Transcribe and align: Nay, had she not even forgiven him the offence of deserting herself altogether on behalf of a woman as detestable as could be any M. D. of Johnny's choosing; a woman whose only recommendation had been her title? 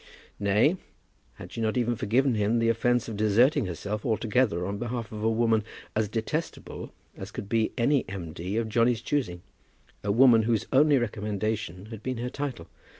Nay, 0.39 0.77
had 1.35 1.51
she 1.51 1.61
not 1.61 1.77
even 1.77 1.95
forgiven 1.95 2.33
him 2.33 2.57
the 2.57 2.69
offence 2.69 3.07
of 3.07 3.15
deserting 3.15 3.67
herself 3.67 4.03
altogether 4.03 4.65
on 4.65 4.79
behalf 4.79 5.11
of 5.11 5.23
a 5.23 5.29
woman 5.29 5.63
as 5.95 6.09
detestable 6.09 6.91
as 7.15 7.29
could 7.29 7.47
be 7.47 7.71
any 7.77 8.09
M. 8.09 8.33
D. 8.33 8.57
of 8.57 8.67
Johnny's 8.67 9.03
choosing; 9.03 9.43
a 10.03 10.11
woman 10.11 10.41
whose 10.41 10.65
only 10.73 10.97
recommendation 10.97 11.85
had 11.91 12.01
been 12.01 12.17
her 12.17 12.31
title? 12.31 12.67